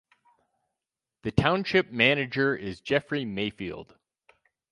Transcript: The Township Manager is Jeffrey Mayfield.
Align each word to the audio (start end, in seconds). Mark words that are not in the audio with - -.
The 1.21 1.31
Township 1.31 1.91
Manager 1.91 2.55
is 2.55 2.81
Jeffrey 2.81 3.23
Mayfield. 3.23 3.95